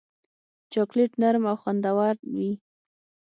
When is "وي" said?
2.33-2.51